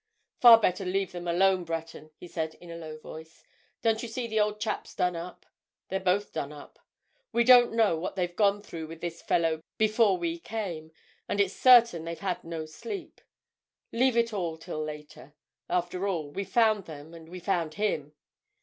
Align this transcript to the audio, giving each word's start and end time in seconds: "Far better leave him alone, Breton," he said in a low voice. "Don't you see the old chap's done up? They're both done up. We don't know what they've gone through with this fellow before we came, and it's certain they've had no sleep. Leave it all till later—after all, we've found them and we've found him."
"Far 0.39 0.59
better 0.59 0.83
leave 0.83 1.11
him 1.11 1.27
alone, 1.27 1.63
Breton," 1.63 2.09
he 2.17 2.27
said 2.27 2.55
in 2.55 2.71
a 2.71 2.75
low 2.75 2.97
voice. 2.97 3.43
"Don't 3.83 4.01
you 4.01 4.09
see 4.09 4.25
the 4.25 4.39
old 4.39 4.59
chap's 4.59 4.95
done 4.95 5.15
up? 5.15 5.45
They're 5.89 5.99
both 5.99 6.33
done 6.33 6.51
up. 6.51 6.79
We 7.31 7.43
don't 7.43 7.73
know 7.73 7.99
what 7.99 8.15
they've 8.15 8.35
gone 8.35 8.63
through 8.63 8.87
with 8.87 8.99
this 8.99 9.21
fellow 9.21 9.61
before 9.77 10.17
we 10.17 10.39
came, 10.39 10.91
and 11.29 11.39
it's 11.39 11.53
certain 11.55 12.03
they've 12.03 12.17
had 12.17 12.43
no 12.43 12.65
sleep. 12.65 13.21
Leave 13.91 14.17
it 14.17 14.33
all 14.33 14.57
till 14.57 14.83
later—after 14.83 16.07
all, 16.07 16.31
we've 16.31 16.49
found 16.49 16.85
them 16.85 17.13
and 17.13 17.29
we've 17.29 17.45
found 17.45 17.75
him." 17.75 18.15